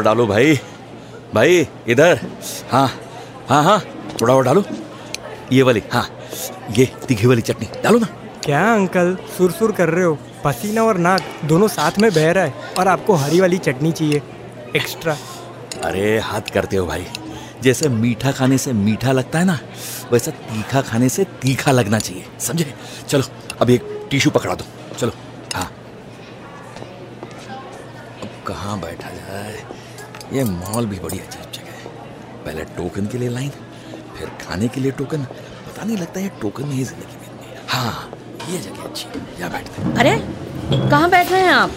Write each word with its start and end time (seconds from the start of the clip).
और 0.00 0.04
डालो 0.04 0.26
भाई। 0.26 0.54
भाई 1.34 1.66
इधर। 1.88 2.20
हाँ 2.70 2.86
हाँ 3.48 3.62
हाँ 3.64 3.80
थोड़ा 4.20 4.34
और 4.34 4.44
डालो। 4.44 4.62
ये 5.52 5.62
वाली 5.62 5.82
हाँ 5.92 6.06
ये 6.76 6.86
तीखी 7.08 7.26
वाली 7.26 7.42
चटनी 7.42 7.66
डालो 7.82 7.98
ना। 7.98 8.06
क्या 8.44 8.62
अंकल 8.74 9.16
सुरसुर 9.36 9.72
कर 9.72 9.88
रहे 9.88 10.04
हो? 10.04 10.18
पसीना 10.44 10.82
और 10.82 10.98
नाक 10.98 11.22
दोनों 11.44 11.68
साथ 11.68 11.98
में 11.98 12.10
बह 12.12 12.30
रहा 12.32 12.44
है 12.44 12.74
और 12.78 12.88
आपको 12.88 13.14
हरी 13.14 13.40
वाली 13.40 13.58
चटनी 13.58 13.92
चाहिए 13.92 14.22
एक्स्ट्रा 14.76 15.16
अरे 15.84 16.18
हाथ 16.18 16.52
करते 16.54 16.76
हो 16.76 16.86
भाई। 16.86 17.04
जैसे 17.62 17.88
मीठा 17.88 18.32
खाने 18.32 18.58
से 18.58 18.72
मीठा 18.72 19.12
लगता 19.12 19.38
है 19.38 19.44
ना 19.44 19.58
वैसा 20.12 20.30
तीखा 20.30 20.80
खाने 20.82 21.08
से 21.08 21.24
तीखा 21.42 21.72
लगना 21.72 21.98
चाहिए 21.98 22.24
समझे? 22.40 22.72
चलो 23.08 23.22
अब 23.60 23.70
एक 23.70 24.08
टिश्यू 24.10 24.32
पकड़ा 24.32 24.54
दो। 24.54 24.64
चलो 24.96 25.12
हाँ। 25.54 25.70
अब 28.22 28.42
कहाँ 28.46 28.80
बैठा 28.80 29.10
जाए? 29.10 29.62
ये 30.32 30.44
मॉल 30.44 30.86
भी 30.86 30.98
बड़ी 30.98 31.18
अजीब 31.18 31.52
जगह 31.54 31.72
है। 31.72 32.44
पहले 32.44 32.64
टोकन 32.76 33.06
के 33.12 33.18
लिए 33.18 33.28
लाइन 33.28 33.50
फिर 34.18 34.28
खाने 34.40 34.68
के 34.68 34.80
लिए 34.80 34.92
टोकन 34.98 35.24
पता 35.24 35.84
नहीं 35.84 35.96
लगता 35.96 36.20
ये 36.20 36.30
टोकन 36.40 36.70
ही 36.70 36.84
ज़िंदगी 36.84 37.46
है 37.46 37.66
हाँ 37.68 38.10
ये 38.50 38.58
जगह 38.58 38.82
अच्छी 38.84 39.08
यहाँ 39.40 39.50
बैठते 39.52 39.82
हैं। 39.82 39.94
अरे 39.96 40.16
कहाँ 40.90 41.10
बैठ 41.10 41.30
रहे 41.32 41.40
हैं 41.40 41.52
आप? 41.52 41.70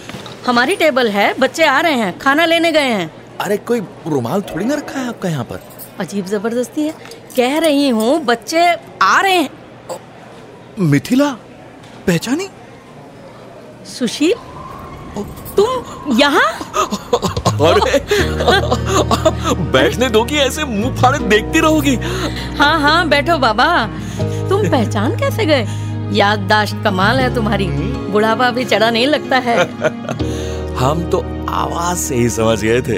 हमारी 0.46 0.76
टेबल 0.76 1.08
है 1.10 1.32
बच्चे 1.38 1.64
आ 1.64 1.80
रहे 1.80 1.94
हैं 1.98 2.18
खाना 2.18 2.44
लेने 2.46 2.72
गए 2.72 2.90
हैं। 2.90 3.10
अरे 3.40 3.56
कोई 3.68 3.80
रुमाल 4.06 4.42
थोड़ी 4.50 4.64
ना 4.64 4.74
रखा 4.74 5.00
है 5.00 5.08
आपका 5.08 5.28
यहाँ 5.28 5.44
पर? 5.44 5.60
अजीब 6.00 6.26
ज़बरदस्ती 6.26 6.82
है। 6.82 6.94
कह 7.36 7.58
रही 7.58 7.88
हूँ 7.88 8.18
बच्चे 8.24 8.66
आ 9.02 9.20
रहे 9.20 9.36
हैं। 9.36 9.50
मिथिला? 10.80 11.30
पहचानी? 12.06 12.48
सुशील? 13.88 14.34
तुम 15.56 16.18
यहाँ? 16.18 16.48
अरे 17.62 17.98
बैठने 19.54 20.08
दो 20.10 20.24
कि 20.24 20.36
ऐसे 20.36 20.64
मुँह 20.64 20.96
फाड़े 20.96 21.18
देखती 21.18 21.60
रहोगी। 21.60 21.94
हाँ 22.56 22.80
हाँ 22.80 23.08
बैठो 23.08 23.38
बाबा। 23.38 23.86
तुम 24.48 24.70
पहचान 24.70 25.16
कैसे 25.16 25.46
गए? 25.46 25.66
याददाश्त 26.12 26.76
कमाल 26.84 27.20
है 27.20 27.34
तुम्हारी। 27.34 27.66
बुढ़ापा 28.12 28.50
भी 28.50 28.64
चढ़ा 28.64 28.90
नहीं 28.90 29.06
लगता 29.06 29.36
है। 29.38 29.58
हम 30.74 31.10
तो 31.10 31.18
आवाज़ 31.48 31.98
से 31.98 32.14
ही 32.14 32.30
समझ 32.30 32.62
गए 32.62 32.80
थे। 32.82 32.96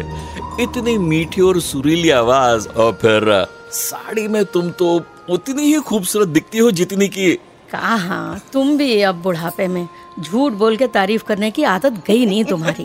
इतनी 0.63 0.99
मीठी 0.99 1.41
और 1.41 1.61
सुरीली 1.61 2.11
आवाज़ 2.11 2.69
और 2.69 2.93
फिर 2.93 3.47
साड़ी 3.73 4.29
में 4.29 4.45
तुम 4.45 4.71
तो 4.71 5.05
उतनी 5.31 5.63
ही 5.63 5.81
खूबसूरत 5.81 6.29
दिखती 6.29 6.59
हो 6.59 6.71
जितनी 6.71 7.09
की। 7.09 7.33
कहा? 7.73 8.41
तुम 8.53 8.77
भी 8.77 9.03
अब 9.03 9.15
बुढ़ापे 9.15 9.69
में। 9.69 9.89
झूठ 10.21 10.53
बोल 10.53 10.77
के 10.77 10.87
तारीफ़ 10.87 11.25
करने 11.25 11.51
की 11.51 11.63
आदत 11.65 12.03
गई 12.07 12.27
नहीं 12.27 12.45
तुम्हारी। 12.45 12.85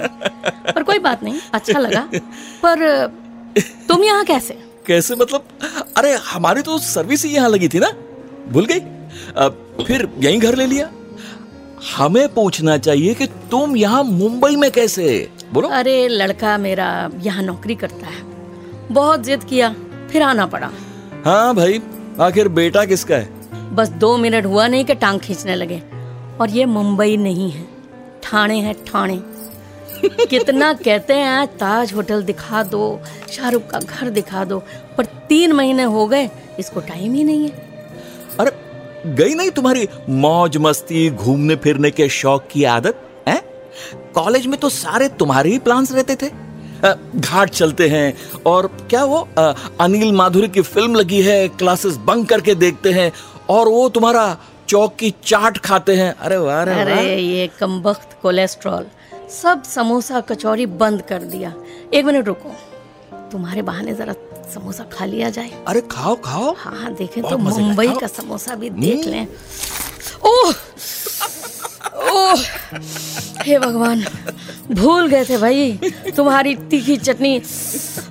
पर 0.71 0.83
कोई 0.83 0.99
बात 0.99 1.23
नहीं 1.23 1.39
अच्छा 1.53 1.79
लगा। 1.79 2.07
पर 2.65 3.07
तुम 3.87 4.03
यहाँ 4.03 4.23
कैसे? 4.25 4.57
कैसे 4.87 5.15
मतलब? 5.15 5.43
अरे 5.97 6.13
हमारी 6.25 6.61
तो 6.61 6.77
सर्विस 6.79 7.25
ही 7.25 7.31
यहाँ 7.31 7.49
लगी 7.49 7.67
थी 7.67 7.79
ना। 7.79 7.91
भूल 8.49 8.65
गई? 8.65 8.79
फिर 9.85 10.07
यही 10.19 10.37
घर 10.37 10.55
ले 10.55 10.65
लिया। 10.65 10.89
हमें 11.97 12.27
पूछना 12.33 12.77
चाहिए 12.77 13.13
कि 13.13 13.25
तुम 13.51 13.75
यहाँ 13.77 14.03
मुंबई 14.03 14.55
में 14.55 14.69
कैसे? 14.71 15.29
बोलो। 15.53 15.67
अरे 15.67 16.07
लड़का 16.07 16.57
मेरा 16.57 17.09
यहाँ 17.21 17.43
नौकरी 17.43 17.75
करता 17.75 18.07
है। 18.07 18.21
बहुत 18.91 19.19
जिद 19.19 19.43
किया 19.43 19.73
फिर 20.11 20.21
आना 20.21 20.45
पड़ा। 20.45 20.69
हाँ 21.25 21.53
भाई 21.55 21.81
आखिर 22.21 22.47
बेटा 22.49 22.85
किसका 22.85 23.15
है? 23.15 23.29
बस 23.75 23.89
दो 23.89 24.15
मिनट 24.17 24.45
हुआ 24.45 24.67
नहीं 24.67 24.85
कि 24.85 24.95
टांग 24.95 25.19
खींचने 25.19 25.55
लगे। 25.55 25.81
और 26.41 26.49
ये 26.49 26.65
मुंबई 26.65 27.17
नहीं 27.17 27.49
है। 27.51 27.67
ठाणे 28.23 28.59
है, 28.59 28.73
ठाणे। 28.85 29.21
कितना 30.25 30.71
कहते 30.73 31.13
हैं, 31.13 31.45
ताज 31.57 31.93
होटल 31.93 32.23
दिखा 32.23 32.63
दो, 32.63 32.99
शाहरुख 33.31 33.67
का 33.67 33.79
घर 33.79 34.09
दिखा 34.09 34.43
दो, 34.43 34.59
पर 34.97 35.05
तीन 35.29 35.51
महीने 35.53 35.83
हो 35.83 36.05
गए, 36.07 36.29
इसको 36.59 36.79
टाइम 36.79 37.13
ही 37.13 37.23
नहीं 37.23 37.43
है। 37.43 37.69
अरे, 38.39 38.51
गई 39.15 39.33
नहीं 39.35 39.51
तुम्हारी 39.51 39.87
मौज 40.09 40.57
मस्ती, 40.57 41.09
घूमने 41.09 41.55
फिरने 41.55 41.91
के 41.91 42.09
शौक 42.09 42.47
की 42.51 42.63
आदत, 42.63 43.01
है? 43.27 43.41
कॉलेज 44.15 44.47
में 44.47 44.59
तो 44.59 44.69
सारे 44.69 45.07
तुम्हारे 45.09 45.49
ही 45.49 45.59
प्लान्स 45.59 45.91
रहते 45.91 46.15
थे। 46.15 46.29
घाट 47.19 47.49
चलते 47.49 47.87
हैं, 47.87 48.13
और 48.45 48.67
क्या 48.89 49.03
वो 49.03 49.27
अनिल 49.37 50.11
माधुरी 50.11 50.47
की 50.47 50.61
फ़िल्म 50.61 50.95
लगी 50.95 51.21
है 51.21 51.47
क्लासेस 51.47 51.95
बंक 52.05 52.29
करके 52.29 52.55
देखते 52.55 52.91
हैं, 52.91 53.11
और 53.49 53.67
वो 53.67 53.89
तुम्हारा 53.89 54.37
चौक 54.67 54.95
की 54.95 55.13
चाट 55.25 55.57
खाते 55.57 55.95
हैं। 55.95 56.11
अरे 56.15 56.37
वाह 56.37 56.61
अरे 56.61 56.79
अरे 56.81 56.93
वाह। 56.93 57.03
ये 57.03 57.47
कमबख्त 57.59 58.17
कोलेस्ट्रॉल। 58.21 58.85
सब 59.31 59.63
समोसा 59.63 60.19
कचौरी 60.21 60.65
बंद 60.65 61.01
कर 61.01 61.23
दिया। 61.23 61.53
एक 61.93 62.05
मिनट 62.05 62.27
रुको। 62.27 62.55
तुम्हारे 63.31 63.61
बहाने 63.61 63.93
जरा 63.93 64.13
समोसा 64.53 64.83
खा 64.83 65.05
लिया 65.05 65.29
जाए। 65.29 65.51
अरे 65.67 65.81
खाओ 65.81 66.15
खाओ। 66.15 66.53
हाँ 66.57 66.75
हाँ 66.79 66.93
देखें 66.93 67.23
तो 67.23 67.37
मुंबई 67.37 67.87
का 68.01 68.07
समोसा 68.07 68.55
भी 68.55 68.69
देख 68.69 69.05
लें। 69.05 69.27
ओह 70.23 70.53
ओह 72.11 72.43
हे 73.43 73.57
भगवान 73.59 74.03
भूल 74.71 75.07
गए 75.07 75.25
थे 75.25 75.37
भाई। 75.37 75.79
तुम्हारी 76.15 76.55
तीखी 76.71 76.97
चटनी 76.97 77.41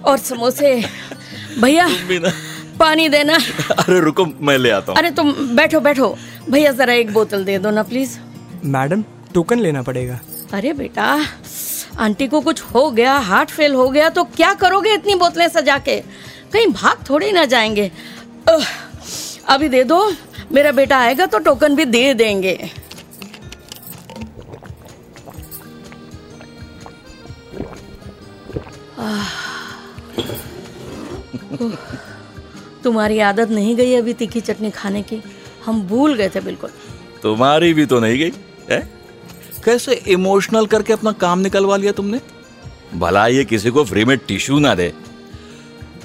और 0.04 0.18
समोसे। 0.18 0.74
भैया 1.60 1.86
बिना 2.08 2.32
पानी 2.80 3.08
देना। 3.08 3.34
अरे 3.78 4.00
रुको 4.00 4.26
मैं 4.40 4.56
ले 4.58 4.70
आता 4.70 4.92
हूँ। 4.92 4.98
अरे 4.98 5.10
तुम 5.10 5.32
बैठो 5.56 5.80
बैठो। 5.80 6.14
भैया 6.50 6.72
जरा 6.72 6.92
एक 6.94 7.12
बोतल 7.12 7.44
दे 7.44 7.58
दो 7.58 7.70
ना 7.70 7.82
प्लीज़ 7.84 8.18
मैडम 8.66 9.04
टोकन 9.34 9.58
लेना 9.58 9.82
पड़ेगा। 9.82 10.18
अरे 10.52 10.72
बेटा 10.72 11.04
आंटी 11.98 12.26
को 12.28 12.40
कुछ 12.40 12.62
हो 12.64 12.90
गया 12.90 13.14
हार्ट 13.20 13.50
फेल 13.50 13.74
हो 13.74 13.88
गया 13.90 14.08
तो 14.08 14.24
क्या 14.26 14.52
करोगे 14.54 14.94
इतनी 14.94 15.14
बोतलें 15.14 15.48
सजा 15.48 15.78
के 15.78 15.96
कहीं 16.52 16.66
भाग 16.72 17.04
थोड़ी 17.10 17.30
ना 17.32 17.44
जाएँगे। 17.46 17.90
अभी 19.48 19.68
दे 19.68 19.82
दो 19.84 20.00
मेरा 20.52 20.72
बेटा 20.72 20.98
आएगा 20.98 21.26
तो 21.26 21.38
टोकन 21.38 21.74
भी 21.76 21.84
दे 21.86 22.12
देंगे। 22.14 22.58
आह, 28.98 29.28
उह, 31.56 31.76
तुम्हारी 32.84 33.18
आदत 33.18 33.50
नहीं 33.50 33.76
गई 33.76 33.94
अभी 33.94 34.12
तीखी 34.12 34.40
चटनी 34.40 34.70
खाने 34.70 35.02
की। 35.02 35.22
हम 35.64 35.82
भूल 35.82 36.14
गए 36.14 36.28
थे 36.28 36.40
बिल्कुल। 36.40 36.70
तुम्हारी 37.22 37.74
भी 37.74 37.86
तो 37.86 38.00
नहीं 38.00 38.18
गई 38.18 38.32
है? 38.70 38.90
कैसे 39.64 39.94
इमोशनल 39.94 40.66
करके 40.66 40.92
अपना 40.92 41.12
काम 41.12 41.38
निकलवा 41.38 41.76
लिया 41.76 41.92
तुमने? 41.92 42.20
भला 42.94 43.26
ये 43.26 43.44
किसी 43.44 43.70
को 43.70 43.84
फ्री 43.84 44.04
में 44.04 44.18
टिश्यू 44.18 44.58
ना 44.58 44.74
दे। 44.74 44.92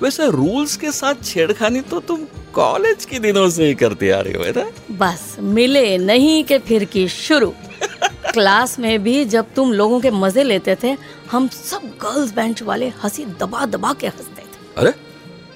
वैसे 0.02 0.30
रूल्स 0.32 0.78
के 0.78 0.92
साथ 0.92 1.16
छेड़खानी 1.24 1.82
तो 1.82 2.00
तुम 2.00 2.22
कॉलेज 2.54 3.06
के 3.06 3.20
दिनों 3.20 3.50
से 3.50 3.66
ही 3.66 3.76
करते 3.76 4.12
आ 4.12 4.20
रही 4.20 4.34
हो 4.34 4.44
है 4.44 4.52
ना? 4.52 4.72
बस 4.92 5.38
मिले 5.40 5.98
नहीं 5.98 6.44
के 6.44 6.60
फिर 6.60 6.84
की 6.84 7.08
शुरू। 7.08 7.54
क्लास 8.34 8.80
में 8.80 9.04
भी 9.04 9.26
जब 9.26 9.46
तुम 9.56 9.74
लोगों 9.74 10.00
के 10.00 10.12
मज़े 10.12 10.44
लेते 10.44 10.78
थे 10.84 10.98
हम 11.32 11.48
सब 11.48 11.82
गर्ल्स 12.02 12.34
बेंच 12.34 12.64
वाले 12.64 12.90
हँसी 13.04 13.26
दबा 13.26 13.66
दबा 13.66 13.94
के 13.94 14.08
हँसते 14.08 14.42
थे। 14.42 14.74
अरे 14.78 14.94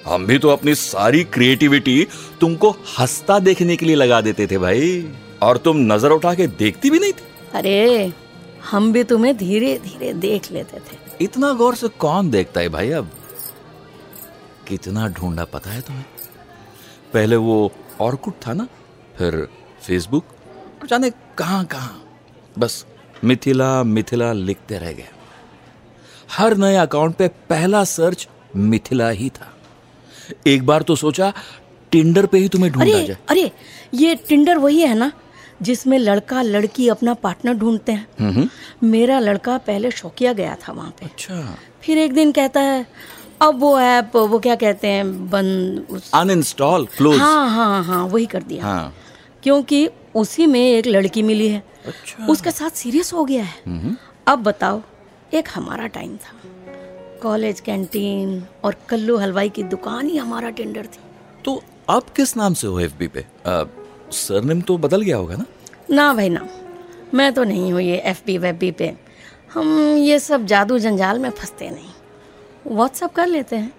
हम 0.06 0.26
भी 0.26 0.38
तो 0.38 0.48
अपनी 0.48 0.74
सारी 0.74 1.22
क्रिएटिविटी 1.24 2.06
तुमको 2.40 2.70
हंसता 2.98 3.38
देखने 3.38 3.76
के 3.76 3.86
लिए 3.86 3.96
लगा 3.96 4.20
देते 4.20 4.46
थे 4.46 4.58
भाई। 4.58 5.12
और 5.42 5.56
तुम 5.56 5.76
नज़र 5.92 6.10
उठा 6.10 6.34
के 6.34 6.46
देखती 6.46 6.90
भी 6.90 6.98
नहीं 6.98 7.12
थी? 7.12 7.24
अरे 7.54 8.12
हम 8.70 8.92
भी 8.92 9.04
तुम्हें 9.04 9.36
धीरे 9.36 9.78
धीरे 9.78 10.12
देख 10.14 10.50
लेते 10.52 10.80
थे। 10.80 10.96
इतना 11.20 11.52
गौर 11.52 11.74
से 11.74 11.88
कौन 11.98 12.30
देखता 12.30 12.60
है 12.60 12.68
भाई 12.68 12.90
अब? 12.90 13.10
कितना 14.68 15.06
ढूंढा 15.08 15.44
पता 15.44 15.70
है 15.70 15.80
तुम्हें? 15.80 16.04
पहले 17.12 17.36
वो 17.36 17.72
ऑर्कुट 18.00 18.34
था 18.46 18.52
ना 18.52 18.68
फिर 19.18 19.46
फेसबुक 19.82 20.24
और 20.80 20.86
जाने 20.86 21.10
कहाँ 21.38 21.64
कहाँ 21.64 22.02
बस 22.56 22.84
मिथिला 23.24 23.82
मिथिला 23.84 24.32
लिखते 24.32 24.78
रह 24.78 24.92
गए। 24.92 25.08
हर 26.30 26.56
नए 26.56 26.76
अकाउंट 26.76 27.16
पे 27.16 27.28
पहला 27.48 27.82
सर्च 27.84 28.28
मिथिला 28.56 29.08
ही 29.10 29.28
था। 29.30 29.52
एक 30.46 30.66
बार 30.66 30.82
तो 30.82 30.96
सोचा 30.96 31.32
टिंडर 31.92 32.26
पे 32.26 32.38
ही 32.38 32.48
तुम्हें 32.48 32.72
ढूंढा 32.72 32.90
जाए। 32.90 33.16
अरे 33.28 33.50
ये 33.94 34.14
टिंडर 34.28 34.58
वही 34.58 34.80
है 34.80 34.94
ना 34.94 35.10
जिसमें 35.62 35.98
लड़का 35.98 36.42
लड़की 36.42 36.88
अपना 36.88 37.14
पार्टनर 37.14 37.54
ढूंढते 37.54 37.92
हैं। 37.92 38.48
मेरा 38.84 39.18
लड़का 39.18 39.56
पहले 39.58 39.90
शौकिया 39.90 40.32
गया 40.32 40.56
था 40.62 40.72
वहाँ 40.72 40.90
पे। 41.00 41.06
अच्छा। 41.06 41.56
फिर 41.82 41.98
एक 41.98 42.12
दिन 42.14 42.32
कहता 42.32 42.60
है 42.60 42.86
अब 43.42 43.58
वो 43.60 43.78
ऐप 43.80 44.16
वो 44.16 44.38
क्या 44.38 44.54
कहते 44.54 44.88
हैं 44.88 45.30
बंद. 45.30 46.00
अनइंस्टॉल 46.14 46.86
क्लोज 46.96 47.18
हाँ 47.18 47.48
हाँ 47.50 47.82
हाँ 47.84 48.04
वही 48.04 48.26
कर 48.26 48.42
दिया। 48.42 48.64
हाँ। 48.64 48.94
क्योंकि 49.42 49.88
उसी 50.14 50.46
में 50.46 50.60
एक 50.60 50.86
लड़की 50.86 51.22
मिली 51.22 51.48
है। 51.48 51.62
अच्छा। 51.86 52.26
उसके 52.26 52.50
साथ 52.50 52.70
सीरियस 52.70 53.12
हो 53.12 53.24
गया 53.24 53.44
है। 53.44 53.96
अब 54.26 54.42
बताओ 54.42 54.82
एक 55.34 55.48
हमारा 55.54 55.86
टाइम 55.86 56.16
था। 56.16 56.39
कॉलेज 57.22 57.60
कैंटीन 57.60 58.42
और 58.64 58.76
कल्लू 58.88 59.16
हलवाई 59.16 59.48
की 59.48 59.62
दुकान 59.62 60.06
ही 60.06 60.16
हमारा 60.16 60.50
टेंडर 60.50 60.86
थी। 60.86 61.00
तो 61.44 61.62
अब 61.88 62.02
किस 62.16 62.36
नाम 62.36 62.54
से 62.54 62.66
हो 62.66 62.80
एफबी 62.80 63.08
पे? 63.08 63.24
सरनेम 64.12 64.60
तो 64.60 64.78
बदल 64.78 65.02
गया 65.02 65.16
होगा 65.16 65.36
ना? 65.36 65.44
ना 65.90 66.12
भाई 66.14 66.28
ना। 66.28 66.48
मैं 67.14 67.32
तो 67.32 67.44
नहीं 67.44 67.72
हूँ 67.72 67.80
ये 67.80 67.96
एफ़ 67.96 68.22
बी 68.26 68.38
वेब 68.38 68.58
बी 68.58 68.70
पे। 68.70 68.92
हम 69.54 69.96
ये 69.96 70.18
सब 70.18 70.44
जादू 70.46 70.78
जंजाल 70.78 71.18
में 71.18 71.30
फंसते 71.30 71.70
नहीं। 71.70 72.74
व्हाट्सअप 72.74 73.12
कर 73.12 73.26
लेते 73.26 73.56
हैं। 73.56 73.72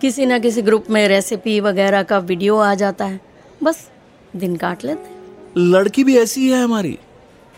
किसी 0.00 0.26
ना 0.26 0.38
किसी 0.38 0.62
ग्रुप 0.62 0.90
में 0.90 1.06
रेसिपी 1.08 1.58
वगैरह 1.60 2.02
का 2.02 2.18
वीडियो 2.18 2.56
आ 2.58 2.74
जाता 2.74 3.04
है। 3.04 3.20
बस 3.62 3.88
दिन 4.36 4.56
काट 4.56 4.84
लेते 4.84 5.08
हैं। 5.08 5.14
लड़की 5.56 6.04
भी 6.04 6.16
ऐसी 6.18 6.50
है 6.50 6.62
हमारी। 6.62 6.98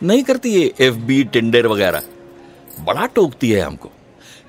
नहीं 0.03 0.23
करती 0.23 0.51
ये 0.51 0.73
एफ़ 0.81 0.97
बी 0.97 1.23
टिंडर 1.25 1.67
वगैरह। 1.67 2.03
बड़ा 2.81 3.07
टोकती 3.07 3.51
है 3.51 3.61
हमको। 3.61 3.91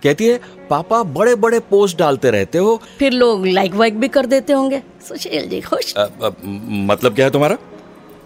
कहती 0.04 0.26
है 0.26 0.40
पापा 0.70 1.04
बड़े 1.04 1.36
बड़े 1.36 1.60
पोस्ट 1.60 1.98
डालते 1.98 2.32
रहते 2.32 2.58
हो। 2.58 2.82
फिर 3.00 3.12
लोग 3.12 3.48
लाइक 3.48 3.74
वाइक 3.74 4.00
भी 4.00 4.08
कर 4.08 4.26
देते 4.26 4.54
होंगे। 4.54 4.84
सुशील 5.08 5.50
जी 5.50 5.62
खुश। 5.62 5.94
अ, 5.94 6.06
म- 6.46 6.88
मतलब 6.92 7.16
क्या 7.16 7.26
है 7.26 7.32
तुम्हारा? 7.32 7.58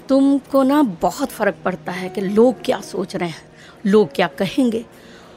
तुमको 0.09 0.63
ना 0.63 0.81
बहुत 0.83 1.29
फ़र्क 1.29 1.55
पड़ता 1.65 1.91
है 1.91 2.09
कि 2.09 2.21
लोग 2.21 2.61
क्या 2.61 2.81
सोच 2.81 3.15
रहे 3.15 3.29
हैं 3.29 3.41
लोग 3.85 4.15
क्या 4.15 4.27
कहेंगे। 4.27 4.85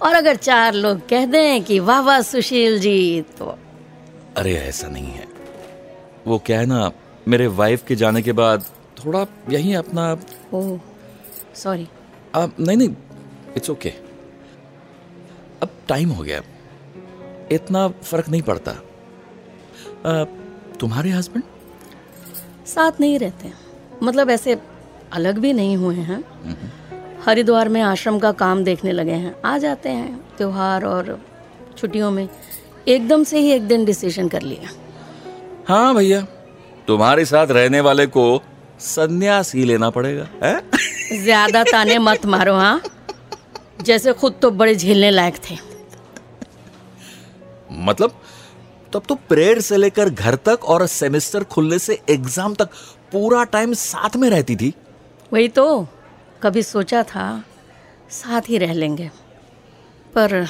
और 0.03 0.15
अगर 0.15 0.37
चार 0.37 0.75
लोग 0.75 1.09
कह 1.09 1.27
दें 1.27 1.65
कि 1.65 1.79
वाह 1.81 2.01
वाह 2.01 2.21
सुशील 2.21 2.81
जी 2.81 3.21
तो 3.39 3.59
अरे 4.37 4.55
ऐसा 4.55 4.89
नहीं 4.89 5.07
है। 5.07 5.25
वो 6.27 6.39
क्या 6.39 6.61
है 6.61 6.67
ना 6.67 6.93
मेरे 7.29 7.47
वाइफ 7.47 7.85
के 7.85 7.97
जाने 7.97 8.23
के 8.23 8.33
बाद 8.33 8.65
थोड़ा 9.05 9.27
यही 9.51 9.75
अपना 9.75 10.19
ओह 10.55 10.79
सॉरी 11.55 11.89
नहीं 12.37 12.77
नहीं 12.77 12.89
इट्स 13.57 13.71
ओके 13.71 13.89
अब 13.89 14.06
टाइम 15.89 16.11
हो 16.11 16.23
गया। 16.23 16.43
इतना 17.53 17.87
फ़र्क 17.89 18.29
नहीं 18.29 18.43
पड़ता। 18.43 18.71
आ, 18.71 20.25
तुम्हारे 20.81 21.11
हस्बैंड 21.11 21.45
साथ 22.67 23.01
नहीं 23.01 23.19
रहते। 23.19 23.53
मतलब 24.03 24.31
ऐसे 24.31 24.57
अलग 25.13 25.39
भी 25.39 25.53
नहीं 25.53 25.77
हुए 25.77 25.95
हैं। 25.97 26.23
हरिद्वार 27.27 27.69
में 27.69 27.81
आश्रम 27.81 28.19
का 28.19 28.33
काम 28.33 28.65
देखने 28.65 28.93
लगे 28.93 29.13
हैं। 29.13 29.35
आ 29.45 29.57
जाते 29.59 29.89
हैं 29.89 30.21
त्योहार 30.39 30.85
और 30.85 31.19
छुट्टियों 31.79 32.11
में। 32.11 32.29
एकदम 32.89 33.25
से 33.25 33.39
ही 33.39 33.51
एक 33.53 33.67
दिन 33.69 33.85
डिसीज़न 33.85 34.29
कर 34.29 34.43
लिया 34.43 34.71
हाँ 35.69 35.95
भैया 35.95 36.21
तुम्हारे 36.87 37.25
साथ 37.25 37.47
रहने 37.51 37.81
वाले 37.81 38.07
को 38.07 38.43
संन्यास 38.81 39.55
ही 39.55 39.65
लेना 39.65 39.91
पड़ेगा 39.91 40.27
है? 40.43 40.61
ज़्यादा 41.23 41.63
ताने 41.65 41.99
मत 41.99 42.27
मारो 42.27 42.55
हाँ? 42.55 42.81
जैसे 43.83 44.13
खुद 44.13 44.39
तो 44.43 44.51
बड़े 44.51 44.75
झेलने 44.75 45.11
लायक 45.11 45.37
थे। 45.51 45.57
मतलब 47.71 48.21
तब 48.93 49.03
तो 49.09 49.15
प्रेयर 49.29 49.61
से 49.61 49.77
लेकर 49.77 50.09
घर 50.09 50.35
तक 50.45 50.65
और 50.65 50.87
सेमेस्टर 50.87 51.45
खुलने 51.45 51.79
से 51.79 52.01
एग्ज़ाम 52.11 52.55
तक 52.55 52.71
पूरा 53.13 53.45
टाइम 53.45 53.73
साथ 53.75 54.17
में 54.17 54.29
रहती 54.31 54.57
थी। 54.57 54.73
वही 55.33 55.49
तो 55.49 55.87
कभी 56.43 56.63
सोचा 56.63 57.03
था 57.03 57.45
साथ 58.11 58.49
ही 58.49 58.59
रह 58.59 58.73
लेंगे। 58.73 59.11
पर 60.15 60.47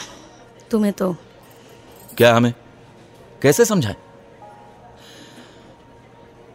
तुम्हें 0.71 0.93
तो 0.93 1.15
क्या 2.17 2.35
हमें? 2.35 2.53
कैसे 3.43 3.65
समझाएँ? 3.65 3.97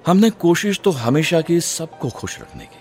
हमने 0.08 0.30
कोशिश 0.30 0.80
तो 0.84 0.92
हमेशा 0.92 1.42
की 1.42 1.60
सबको 1.62 2.10
खुश 2.10 2.40
रखने 2.40 2.66
की 2.66 2.80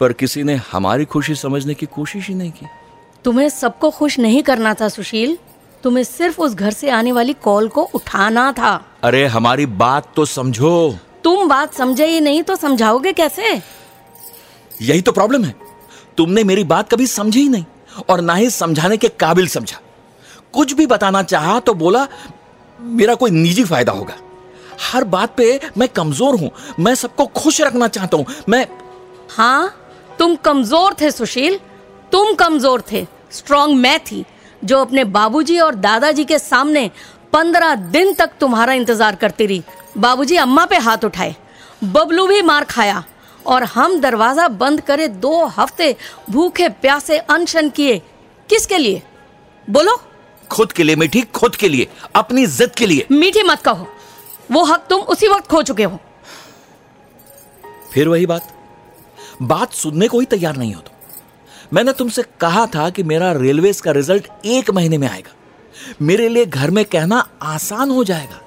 पर 0.00 0.12
किसी 0.12 0.42
ने 0.42 0.54
हमारी 0.72 1.04
खुशी 1.04 1.34
समझने 1.34 1.74
की 1.74 1.86
कोशिश 1.86 2.28
ही 2.28 2.34
नहीं 2.34 2.50
की। 2.52 2.66
तुम्हें 3.24 3.48
सबको 3.48 3.90
खुश 3.90 4.18
नहीं 4.18 4.42
करना 4.42 4.74
था 4.74 4.88
सुशील। 4.88 5.36
तुम्हें 5.84 6.02
सिर्फ़ 6.04 6.40
उस 6.40 6.54
घर 6.54 6.70
से 6.70 6.90
आने 6.90 7.12
वाली 7.12 7.32
कॉल 7.42 7.68
को 7.68 7.82
उठाना 7.94 8.50
था। 8.52 8.72
अरे 9.04 9.24
हमारी 9.26 9.66
बात 9.66 10.12
तो 10.16 10.24
समझो। 10.24 10.98
तुम 11.24 11.48
बात 11.48 11.74
समझे 11.74 12.06
ही 12.06 12.20
नहीं 12.20 12.42
तो 12.42 12.56
समझाओगे 12.56 13.12
कैसे? 13.12 13.60
यही 14.82 15.00
तो 15.00 15.12
प्रॉब्लम 15.12 15.44
है। 15.44 15.54
तुमने 16.16 16.44
मेरी 16.44 16.64
बात 16.64 16.90
कभी 16.90 17.06
समझी 17.06 17.40
ही 17.40 17.48
नहीं 17.48 17.64
और 18.08 18.20
ना 18.20 18.34
ही 18.34 18.50
समझाने 18.50 18.96
के 18.96 19.08
काबिल 19.10 19.48
समझा। 19.48 19.80
कुछ 20.54 20.72
भी 20.72 20.86
बताना 20.86 21.22
चाहा 21.22 21.58
तो 21.60 21.74
बोला 21.74 22.06
मेरा 22.78 23.14
कोई 23.14 23.30
निजी 23.30 23.64
फ़ायदा 23.64 23.92
होगा। 23.92 24.14
हर 24.82 25.04
बात 25.06 25.34
पे 25.36 25.60
मैं 25.78 25.88
कमज़ोर 25.88 26.38
हूँ। 26.40 26.50
मैं 26.80 26.94
सबको 26.94 27.26
खुश 27.26 27.60
रखना 27.60 27.88
चाहता 27.88 28.16
हूँ। 28.16 28.26
मैं 28.48 28.66
हाँ 29.30 29.74
तुम 30.18 30.34
कमज़ोर 30.36 30.94
थे 31.00 31.10
सुशील। 31.10 31.58
तुम 32.12 32.34
कमज़ोर 32.34 32.82
थे। 32.92 33.06
स्ट्रांग 33.32 33.74
मैं 33.76 33.98
थी। 34.00 34.24
जो 34.62 34.78
अपने 34.78 35.04
बाबूजी 35.06 35.58
और 35.58 35.74
दादाजी 35.76 36.24
के 36.24 36.38
सामने 36.38 36.90
पंद्रह 37.32 37.74
दिन 37.90 38.12
तक 38.14 38.30
तुम्हारा 38.40 38.72
इंतज़ार 38.72 39.16
करती 39.16 39.46
रही। 39.46 39.62
बाबूजी 39.98 40.36
अम्मा 40.38 40.64
पे 40.66 40.76
हाथ 40.78 41.04
उठाए 41.04 41.34
बबलू 41.84 42.26
भी 42.26 42.42
मार 42.42 42.64
खाया 42.64 43.02
और 43.46 43.64
हम 43.66 43.98
दरवाज़ा 44.00 44.48
बंद 44.58 44.80
करे 44.80 45.08
दो 45.08 45.44
हफ़्ते 45.48 45.94
भूखे 46.30 46.68
प्यासे 46.68 47.18
अनशन 47.18 47.68
किए। 47.70 47.98
किसके 48.48 48.78
लिए? 48.78 49.02
बोलो। 49.68 49.96
खुद 50.50 50.72
के 50.72 50.82
लिए 50.82 50.96
मीठी 50.96 51.20
खुद 51.34 51.56
के 51.56 51.68
लिए 51.68 51.88
अपनी 52.16 52.46
जिद 52.48 52.70
के 52.70 52.86
लिए। 52.86 53.06
मीठी 53.10 53.42
मत 53.42 53.60
कहो 53.62 53.86
वो 54.50 54.64
हक 54.64 54.86
तुम 54.90 55.00
उसी 55.06 55.28
वक्त 55.28 55.46
खो 55.50 55.62
चुके 55.62 55.84
हो। 55.84 55.98
फिर 57.92 58.08
वही 58.08 58.26
बात। 58.26 58.52
बात 59.42 59.72
सुनने 59.72 60.08
को 60.08 60.20
ही 60.20 60.26
तैयार 60.26 60.56
नहीं 60.56 60.74
हो 60.74 60.80
तुम। 60.80 60.99
मैंने 61.72 61.92
तुमसे 61.92 62.22
कहा 62.40 62.66
था 62.66 62.88
कि 62.90 63.02
मेरा 63.02 63.32
रेलवेज 63.32 63.80
का 63.80 63.90
रिज़ल्ट 63.90 64.28
एक 64.44 64.70
महीने 64.70 64.98
में 64.98 65.08
आएगा। 65.08 65.34
मेरे 66.02 66.28
लिए 66.28 66.46
घर 66.46 66.70
में 66.70 66.84
कहना 66.84 67.26
आसान 67.42 67.90
हो 67.90 68.04
जाएगा। 68.04 68.40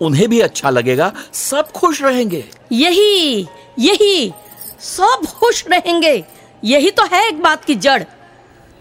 उन्हें 0.00 0.28
भी 0.28 0.40
अच्छा 0.40 0.70
लगेगा। 0.70 1.12
सब 1.32 1.70
खुश 1.72 2.02
रहेंगे। 2.02 2.44
यही 2.72 3.46
यही 3.78 4.32
सब 4.80 5.26
खुश 5.30 5.64
रहेंगे। 5.68 6.24
यही 6.64 6.90
तो 6.90 7.04
है 7.04 7.26
एक 7.28 7.42
बात 7.42 7.64
की 7.64 7.74
जड़। 7.74 8.02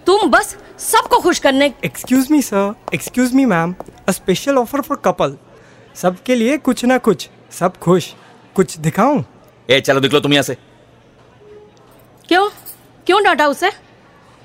तुम 0.08 0.30
बस 0.30 0.56
सबको 0.80 1.20
खुश 1.20 1.40
करने 1.40 1.74
excuse 1.86 2.32
me 2.32 2.42
sir 2.42 2.74
excuse 2.94 3.34
me 3.34 3.46
ma'am 3.46 3.76
a 4.08 4.12
special 4.12 4.58
offer 4.58 4.82
for 4.82 5.02
couple 5.06 5.38
सबके 5.96 6.36
लिए 6.36 6.58
कुछ 6.58 6.86
ना 6.86 6.98
कुछ। 6.98 7.30
सब 7.52 7.78
खुश। 7.78 8.14
कुछ 8.56 8.78
दिखाऊँ? 8.78 9.24
ए 9.70 9.80
चलो 9.82 10.00
निकलो 10.00 10.20
तुम 10.20 10.34
यहाँ 10.34 10.44
से। 10.44 10.58
क्यों? 12.30 12.50
क्यों 13.08 13.24
डांटा 13.24 13.48
उसे? 13.48 13.72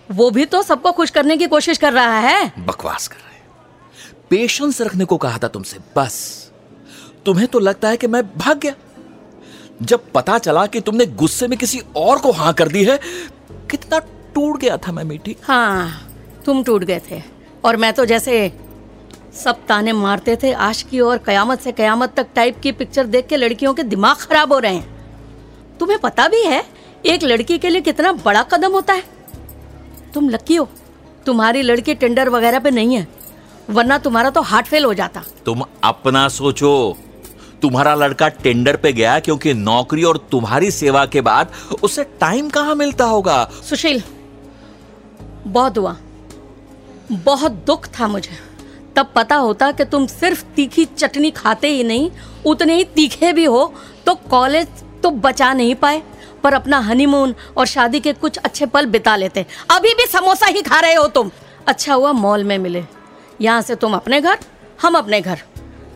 वो 0.09 0.31
भी 0.31 0.45
तो 0.45 0.63
सबको 0.63 0.93
खुश 0.93 1.11
करने 1.11 1.37
की 1.37 1.47
कोशिश 1.47 1.79
कर 1.79 1.93
रहा 1.93 2.19
है। 2.19 2.53
बकवास 2.59 3.09
कर 3.09 3.17
रहे 3.17 3.25
पेशेंस 4.31 4.81
रखने 4.81 5.05
को 5.05 5.17
कहा 5.17 5.39
था 5.39 5.49
तुमसे 5.49 5.79
बस। 5.97 6.51
तुम्हें 7.27 7.47
तो 7.49 7.59
लगता 7.59 7.89
है 7.89 7.97
कि 7.97 8.07
मैं 8.07 8.23
भाग 8.29 8.59
गया। 8.59 8.75
जब 9.83 10.11
पता 10.13 10.39
चला 10.39 10.67
कि 10.67 10.81
तुमने 10.81 11.07
गुस्से 11.07 11.49
में 11.49 11.59
किसी 11.59 11.81
और 11.97 12.19
को 12.19 12.33
हाँ 12.33 12.53
कर 12.55 12.69
दी 12.69 12.85
है 12.85 12.99
कितना 13.71 13.99
टूट 14.35 14.61
गया 14.61 14.77
था 14.77 14.93
मैं 14.93 15.05
मीठी 15.05 15.37
हाँ 15.43 16.11
तुम 16.45 16.63
टूट 16.65 16.85
गए 16.85 17.01
थे। 17.11 17.23
और 17.65 17.77
मैं 17.77 17.93
तो 17.93 18.05
जैसे 18.05 18.53
सब 19.35 19.67
ताने 19.67 19.93
मारते 19.93 20.37
थे 20.37 20.53
आश 20.53 20.83
की 20.83 21.01
और 21.01 21.19
कयामत 21.19 21.61
से 21.61 21.73
कयामत 21.73 22.15
तक 22.17 22.27
टाइप 22.35 22.61
की 22.61 22.73
पिक्चर 22.73 23.07
देख 23.07 23.27
के 23.27 23.37
लड़कियों 23.37 23.75
के 23.75 23.83
दिमाग 23.83 24.17
खराब 24.17 24.53
हो 24.53 24.59
रहे 24.59 24.75
हैं। 24.75 25.79
तुम्हें 25.79 25.99
पता 25.99 26.29
भी 26.29 26.43
है 26.43 26.65
एक 27.07 27.25
लड़की 27.25 27.59
के 27.59 27.69
लिए 27.71 27.81
कितना 27.81 28.13
बड़ा 28.15 28.43
कदम 28.43 28.73
होता 28.73 28.93
है। 28.93 29.03
तुम 30.15 30.29
लकी 30.29 30.57
हो। 30.57 30.69
तुम्हारी 31.27 31.63
लड़की 31.63 31.95
टेंडर 31.95 32.29
वगैरह 32.29 32.59
पे 32.59 32.71
नहीं 32.71 32.95
है। 32.95 33.07
वरना 33.71 33.99
तुम्हारा 33.99 34.31
तो 34.31 34.41
हार्ट 34.41 34.67
फेल 34.67 34.85
हो 34.85 34.95
जाता। 34.95 35.25
तुम 35.45 35.63
अपना 35.85 36.29
सोचो। 36.29 36.97
तुम्हारा 37.63 37.95
लड़का 37.95 38.29
टेंडर 38.29 38.77
पे 38.77 38.93
गया 38.93 39.19
क्योंकि 39.21 39.55
नौकरी 39.55 40.03
और 40.03 40.17
तुम्हारी 40.33 40.71
सेवा 40.71 41.05
के 41.07 41.21
बाद 41.21 41.53
उसे 41.83 42.05
टाइम 42.21 42.49
कहाँ 42.51 42.75
मिलता 42.75 43.05
होगा? 43.05 43.45
सुशील 43.69 44.03
बहुत 45.47 45.79
हुआ। 45.79 45.97
बहुत 47.13 47.53
दुख 47.67 47.87
था 47.91 48.07
मुझे। 48.09 48.37
तब 48.97 49.13
पता 49.17 49.37
होता 49.37 49.71
कि 49.73 49.85
तुम 49.85 50.07
सिर्फ़ 50.07 50.45
तीखी 50.57 50.85
चटनी 50.87 51.31
खाते 51.31 51.69
ही 51.69 51.85
नहीं 51.85 52.11
उतने 52.47 52.75
ही 52.75 52.85
तीखे 52.85 53.33
भी 53.33 53.45
हो 53.45 53.73
तो 54.07 54.15
कॉलेज 54.31 54.69
तो 55.03 55.11
बचा 55.11 55.53
नहीं 55.53 55.75
पाए। 55.75 56.03
पर 56.47 56.55
अपना 56.55 56.79
हनीमून 56.81 57.35
और 57.57 57.67
शादी 57.67 58.01
के 58.01 58.13
कुछ 58.15 58.39
अच्छे 58.39 58.67
पल 58.67 58.87
बिता 58.87 59.17
लेते। 59.17 59.47
अभी 59.71 59.95
भी 59.95 60.07
समोसा 60.07 60.47
ही 60.47 60.63
खा 60.63 60.81
रहे 60.81 60.95
हो 60.95 61.07
तुम। 61.09 61.31
अच्छा 61.69 61.95
हुआ 61.95 62.13
मॉल 62.15 62.45
में 62.45 62.59
मिले। 62.59 62.85
यहाँ 63.41 63.63
से 63.63 63.75
तुम 63.75 63.95
अपने 63.95 64.21
घर 64.21 64.39
हम 64.83 64.99
अपने 64.99 65.21
घर। 65.21 65.41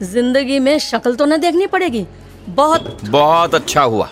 ज़िंदगी 0.02 0.58
में 0.58 0.78
शक्ल 0.78 1.14
तो 1.14 1.24
न 1.26 1.36
देखनी 1.36 1.66
पड़ेगी। 1.66 2.06
बहुत 2.48 3.04
बहुत 3.04 3.54
अच्छा 3.54 3.82
हुआ। 3.82 4.08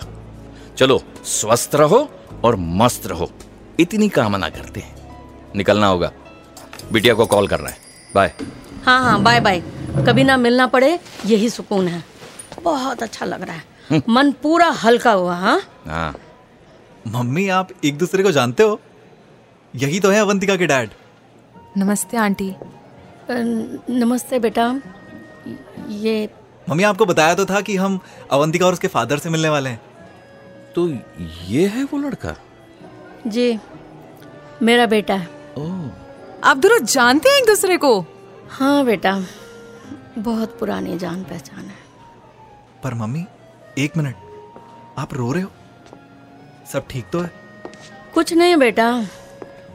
चलो 0.77 1.01
स्वस्थ 1.25 1.75
रहो 1.75 1.99
और 2.43 2.55
मस्त 2.55 3.07
रहो। 3.07 3.29
इतनी 3.79 4.09
कामना 4.09 4.49
करते 4.49 4.79
हैं। 4.79 4.95
निकलना 5.55 5.87
होगा। 5.87 6.11
बिटिया 6.91 7.13
को 7.13 7.25
कॉल 7.25 7.47
करना 7.47 7.69
है। 7.69 7.77
बाय। 8.15 8.33
हाँ 8.85 9.01
हाँ 9.03 9.21
बाय 9.23 9.39
बाय। 9.39 9.59
कभी 10.07 10.23
ना 10.23 10.37
मिलना 10.37 10.67
पड़े 10.67 10.99
यही 11.25 11.49
सुकून 11.49 11.87
है। 11.87 12.03
बहुत 12.63 13.03
अच्छा 13.03 13.25
लग 13.25 13.41
रहा 13.41 13.55
है। 13.55 14.01
मन 14.09 14.31
पूरा 14.43 14.69
हल्का 14.83 15.11
हुआ 15.11 15.35
हाँ? 15.35 15.59
हाँ। 15.87 16.15
मम्मी 17.09 17.47
आप 17.49 17.69
एक 17.85 17.97
दूसरे 17.97 18.23
को 18.23 18.31
जानते 18.31 18.63
हो? 18.63 18.79
यही 19.75 19.99
तो 19.99 20.09
है 20.09 20.19
अवंतिका 20.19 20.55
के 20.55 20.67
डैड। 20.67 20.89
नमस्ते 21.77 22.17
आंटी। 22.17 22.55
नमस्ते 23.93 24.39
बेटा। 24.39 24.81
ये 25.89 26.29
मम्मी 26.69 26.83
आपको 26.83 27.05
बताया 27.05 27.35
तो 27.35 27.45
था 27.45 27.61
कि 27.61 27.75
हम 27.75 27.99
अवंतिका 28.31 28.65
और 28.65 28.73
उसके 28.73 28.87
फादर 28.87 29.17
से 29.17 29.29
मिलने 29.29 29.49
वाले 29.49 29.69
हैं। 29.69 29.81
तो 30.75 30.87
ये 31.45 31.67
है 31.67 31.83
वो 31.83 31.97
लड़का? 31.97 32.35
जी 33.27 33.59
मेरा 34.61 34.85
बेटा 34.85 35.13
है। 35.13 35.25
आप 36.43 36.57
दोनों 36.57 36.79
जानते 36.85 37.29
हैं 37.29 37.37
एक 37.37 37.47
दूसरे 37.47 37.77
को? 37.77 38.05
हाँ 38.49 38.85
बेटा। 38.85 39.19
बहुत 40.17 40.59
पुरानी 40.59 40.97
जान 40.97 41.23
पहचान 41.23 41.65
है। 41.65 41.77
पर 42.83 42.93
मम्मी 42.93 43.25
एक 43.77 43.97
मिनट। 43.97 44.15
आप 44.97 45.13
रो 45.13 45.31
रहे 45.31 45.43
हो? 45.43 45.51
सब 46.73 46.83
ठीक 46.89 47.05
तो 47.13 47.19
है? 47.19 47.31
कुछ 48.13 48.33
नहीं 48.33 48.55
बेटा 48.55 49.05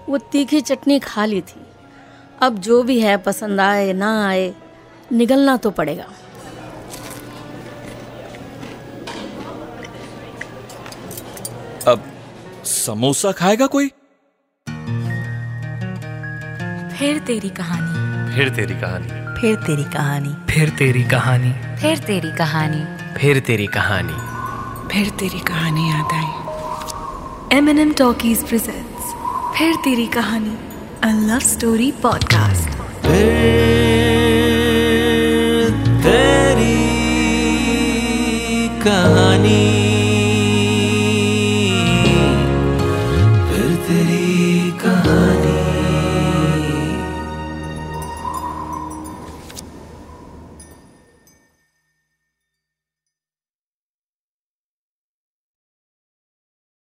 वो 0.09 0.19
तीखी 0.19 0.61
चटनी 0.61 0.99
खा 0.99 1.25
ली 1.25 1.41
थी। 1.41 1.67
अब 2.43 2.59
जो 2.59 2.83
भी 2.83 3.01
है 3.01 3.17
पसंद 3.17 3.61
आए 3.61 3.93
ना 3.93 4.29
आए 4.29 4.55
निगलना 5.13 5.57
तो 5.57 5.71
पड़ेगा। 5.71 6.07
अब 11.89 12.05
समोसा 12.65 13.33
खाएगा 13.33 13.67
कोई? 13.67 13.89
फिर 16.99 17.19
तेरी 17.19 17.49
कहानी। 17.49 18.37
फिर 18.37 18.49
तेरी 18.49 18.75
कहानी। 18.75 19.41
फिर 19.41 19.57
तेरी 19.57 19.85
कहानी। 19.85 20.53
फिर 20.53 20.69
तेरी 20.69 21.05
कहानी। 21.05 21.53
फिर 21.77 21.99
तेरी 21.99 22.33
कहानी। 22.33 22.85
फिर 23.19 23.41
तेरी 23.41 23.67
कहानी। 23.67 24.35
Phir 24.89 25.11
Teri 25.11 25.41
Kahani 25.41 25.91
Yaad 25.91 26.13
Aayi. 26.13 26.44
M 27.53 27.69
N 27.69 27.79
M 27.79 27.93
talkies 27.93 28.45
presents 28.49 29.13
Phir 29.59 29.75
Teri 29.75 30.07
Kahani 30.07 30.57
a 31.03 31.11
love 31.27 31.39
story 31.39 31.91
podcast 31.91 32.71
तेरी 36.05 36.77
कहानी 38.79 39.84